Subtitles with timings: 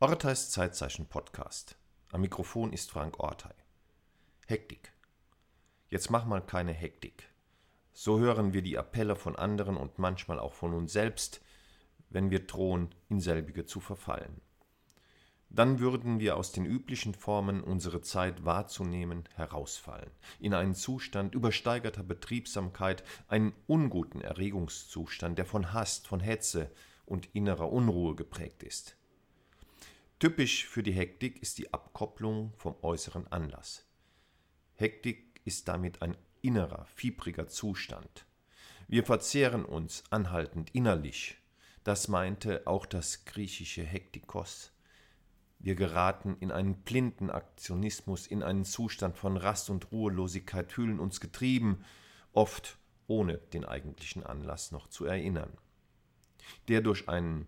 [0.00, 1.78] Orteis Zeitzeichen Podcast.
[2.10, 3.54] Am Mikrofon ist Frank Ortei.
[4.48, 4.92] Hektik.
[5.88, 7.32] Jetzt mach mal keine Hektik.
[7.92, 11.40] So hören wir die Appelle von anderen und manchmal auch von uns selbst,
[12.10, 14.40] wenn wir drohen, in selbige zu verfallen.
[15.48, 22.02] Dann würden wir aus den üblichen Formen, unsere Zeit wahrzunehmen, herausfallen, in einen Zustand übersteigerter
[22.02, 26.72] Betriebsamkeit, einen unguten Erregungszustand, der von Hass, von Hetze
[27.06, 28.96] und innerer Unruhe geprägt ist.
[30.24, 33.86] Typisch für die Hektik ist die Abkopplung vom äußeren Anlass.
[34.72, 38.24] Hektik ist damit ein innerer, fiebriger Zustand.
[38.88, 41.36] Wir verzehren uns anhaltend innerlich.
[41.82, 44.72] Das meinte auch das griechische Hektikos.
[45.58, 51.20] Wir geraten in einen blinden Aktionismus, in einen Zustand von Rast und Ruhelosigkeit, fühlen uns
[51.20, 51.84] getrieben,
[52.32, 52.78] oft
[53.08, 55.52] ohne den eigentlichen Anlass noch zu erinnern.
[56.68, 57.46] Der durch einen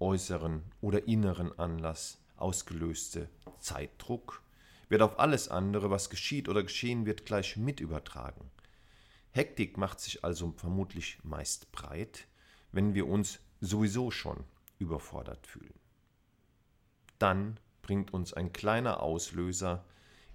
[0.00, 4.42] äußeren oder inneren Anlass ausgelöste Zeitdruck
[4.88, 8.50] wird auf alles andere, was geschieht oder geschehen wird, gleich mit übertragen.
[9.30, 12.26] Hektik macht sich also vermutlich meist breit,
[12.72, 14.44] wenn wir uns sowieso schon
[14.78, 15.78] überfordert fühlen.
[17.18, 19.84] Dann bringt uns ein kleiner Auslöser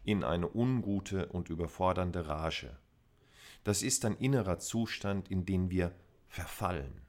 [0.04, 2.78] in eine ungute und überfordernde Rage.
[3.64, 5.96] Das ist ein innerer Zustand, in den wir
[6.28, 7.02] verfallen.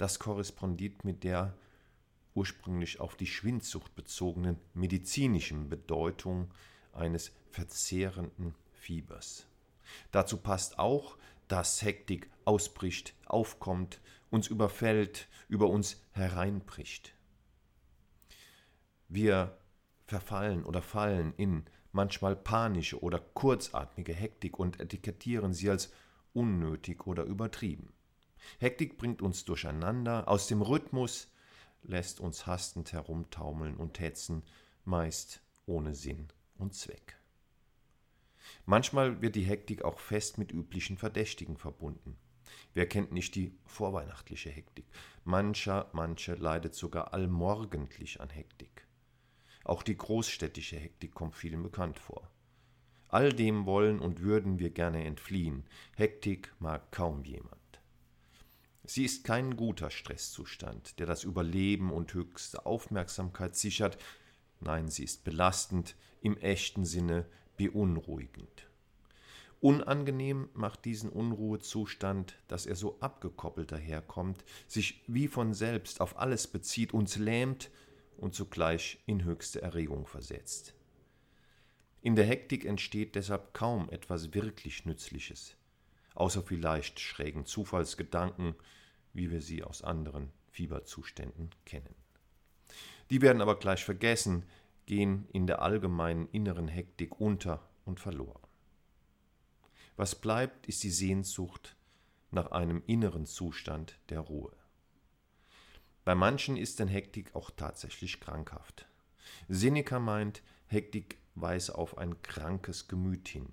[0.00, 1.52] Das korrespondiert mit der
[2.34, 6.50] ursprünglich auf die Schwindsucht bezogenen medizinischen Bedeutung
[6.94, 9.46] eines verzehrenden Fiebers.
[10.10, 17.14] Dazu passt auch, dass Hektik ausbricht, aufkommt, uns überfällt, über uns hereinbricht.
[19.08, 19.58] Wir
[20.06, 25.92] verfallen oder fallen in manchmal panische oder kurzatmige Hektik und etikettieren sie als
[26.32, 27.92] unnötig oder übertrieben.
[28.58, 31.28] Hektik bringt uns durcheinander, aus dem Rhythmus,
[31.82, 34.42] lässt uns hastend herumtaumeln und hetzen,
[34.84, 37.16] meist ohne Sinn und Zweck.
[38.66, 42.16] Manchmal wird die Hektik auch fest mit üblichen Verdächtigen verbunden.
[42.74, 44.86] Wer kennt nicht die vorweihnachtliche Hektik?
[45.24, 48.86] Mancher, manche leidet sogar allmorgendlich an Hektik.
[49.64, 52.30] Auch die großstädtische Hektik kommt vielen bekannt vor.
[53.08, 55.64] All dem wollen und würden wir gerne entfliehen.
[55.96, 57.59] Hektik mag kaum jemand.
[58.92, 63.96] Sie ist kein guter Stresszustand, der das Überleben und höchste Aufmerksamkeit sichert.
[64.58, 67.24] Nein, sie ist belastend, im echten Sinne
[67.56, 68.68] beunruhigend.
[69.60, 76.48] Unangenehm macht diesen Unruhezustand, dass er so abgekoppelt daherkommt, sich wie von selbst auf alles
[76.48, 77.70] bezieht, uns lähmt
[78.16, 80.74] und zugleich in höchste Erregung versetzt.
[82.02, 85.54] In der Hektik entsteht deshalb kaum etwas wirklich Nützliches
[86.14, 88.54] außer vielleicht schrägen Zufallsgedanken,
[89.12, 91.94] wie wir sie aus anderen Fieberzuständen kennen.
[93.10, 94.44] Die werden aber gleich vergessen,
[94.86, 98.40] gehen in der allgemeinen inneren Hektik unter und verloren.
[99.96, 101.76] Was bleibt, ist die Sehnsucht
[102.30, 104.52] nach einem inneren Zustand der Ruhe.
[106.04, 108.86] Bei manchen ist denn Hektik auch tatsächlich krankhaft.
[109.48, 113.46] Seneca meint, Hektik weise auf ein krankes Gemüt hin.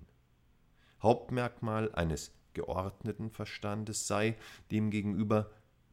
[1.02, 4.36] Hauptmerkmal eines geordneten Verstandes sei
[4.72, 5.48] demgegenüber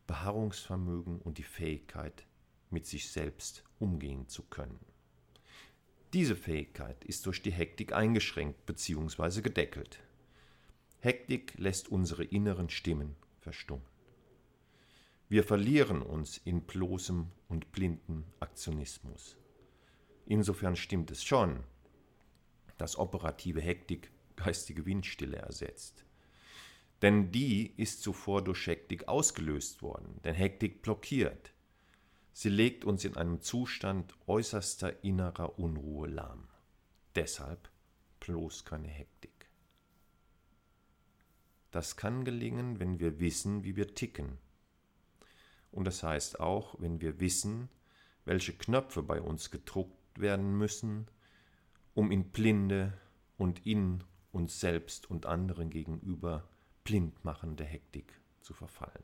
[0.08, 2.26] Beharrungsvermögen und die Fähigkeit,
[2.72, 4.80] mit sich selbst umgehen zu können.
[6.14, 9.42] Diese Fähigkeit ist durch die Hektik eingeschränkt bzw.
[9.42, 10.00] gedeckelt.
[11.02, 13.86] Hektik lässt unsere inneren Stimmen verstummen.
[15.30, 19.38] Wir verlieren uns in bloßem und blinden Aktionismus.
[20.26, 21.64] Insofern stimmt es schon,
[22.80, 26.05] dass operative Hektik geistige Windstille ersetzt.
[27.02, 31.54] Denn die ist zuvor durch Hektik ausgelöst worden, denn Hektik blockiert.
[32.34, 36.48] Sie legt uns in einem Zustand äußerster innerer Unruhe lahm.
[37.16, 37.70] Deshalb
[38.20, 39.50] bloß keine Hektik.
[41.72, 44.38] Das kann gelingen, wenn wir wissen, wie wir ticken.
[45.72, 47.70] Und das heißt auch, wenn wir wissen,
[48.24, 51.08] welche Knöpfe bei uns gedruckt werden müssen,
[51.94, 52.98] um in blinde
[53.38, 56.48] und in uns selbst und anderen gegenüber
[56.86, 59.04] blindmachende Hektik zu verfallen.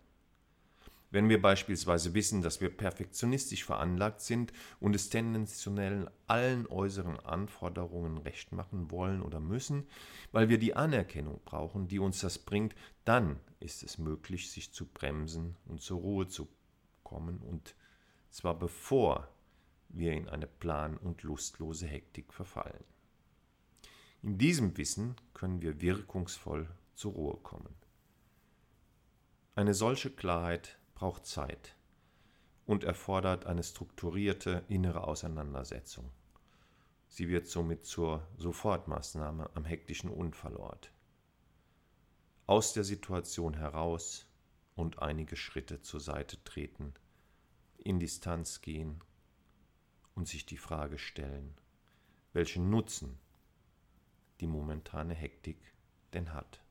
[1.10, 8.18] Wenn wir beispielsweise wissen, dass wir perfektionistisch veranlagt sind und es tendenziell allen äußeren Anforderungen
[8.20, 9.86] recht machen wollen oder müssen,
[10.32, 14.86] weil wir die Anerkennung brauchen, die uns das bringt, dann ist es möglich, sich zu
[14.86, 16.48] bremsen und zur Ruhe zu
[17.04, 17.76] kommen, und
[18.30, 19.28] zwar bevor
[19.90, 22.86] wir in eine plan- und lustlose Hektik verfallen.
[24.24, 27.76] In diesem Wissen können wir wirkungsvoll zur Ruhe kommen.
[29.56, 31.76] Eine solche Klarheit braucht Zeit
[32.66, 36.10] und erfordert eine strukturierte innere Auseinandersetzung.
[37.08, 40.92] Sie wird somit zur Sofortmaßnahme am hektischen Unfallort.
[42.48, 44.26] Aus der Situation heraus
[44.76, 46.94] und einige Schritte zur Seite treten,
[47.78, 49.04] in Distanz gehen
[50.16, 51.54] und sich die Frage stellen,
[52.34, 53.20] welchen Nutzen
[54.40, 55.58] die momentane Hektik
[56.14, 56.62] denn hat.